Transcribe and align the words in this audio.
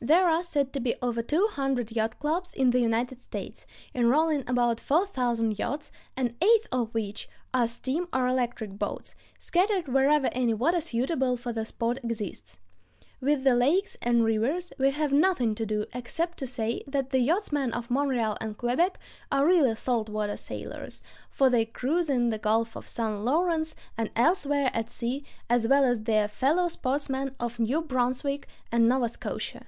There 0.00 0.28
are 0.28 0.44
said 0.44 0.72
to 0.74 0.80
be 0.80 0.94
over 1.02 1.22
two 1.22 1.48
hundred 1.50 1.90
yacht 1.90 2.20
clubs 2.20 2.54
in 2.54 2.70
the 2.70 2.78
United 2.78 3.20
States, 3.20 3.66
enrolling 3.96 4.44
about 4.48 4.78
four 4.78 5.08
thousand 5.08 5.58
yachts, 5.58 5.90
an 6.16 6.36
eighth 6.40 6.68
of 6.70 6.94
which 6.94 7.28
are 7.52 7.66
steam 7.66 8.06
or 8.12 8.28
electric 8.28 8.78
boats, 8.78 9.16
scattered 9.40 9.88
wherever 9.88 10.28
any 10.30 10.54
water 10.54 10.80
suitable 10.80 11.36
for 11.36 11.52
the 11.52 11.64
sport 11.64 11.98
exists. 12.04 12.60
With 13.20 13.42
the 13.42 13.56
lakes 13.56 13.96
and 14.00 14.22
rivers 14.22 14.72
we 14.78 14.92
have 14.92 15.12
nothing 15.12 15.56
to 15.56 15.66
do, 15.66 15.84
except 15.92 16.38
to 16.38 16.46
say 16.46 16.84
that 16.86 17.10
the 17.10 17.18
yachtsmen 17.18 17.72
of 17.72 17.90
Montreal 17.90 18.36
and 18.40 18.56
Quebec 18.56 19.00
are 19.32 19.44
really 19.44 19.74
salt 19.74 20.08
water 20.08 20.36
sailors, 20.36 21.02
for 21.28 21.50
they 21.50 21.64
cruise 21.64 22.08
in 22.08 22.30
the 22.30 22.38
Gulf 22.38 22.76
of 22.76 22.86
St. 22.86 23.24
Lawrence 23.24 23.74
and 23.98 24.12
elsewhere 24.14 24.70
at 24.72 24.90
sea 24.92 25.24
as 25.50 25.66
well 25.66 25.84
as 25.84 26.04
their 26.04 26.28
fellow 26.28 26.68
sportsmen 26.68 27.34
of 27.40 27.58
New 27.58 27.82
Brunswick 27.82 28.46
and 28.70 28.88
Nova 28.88 29.08
Scotia. 29.08 29.66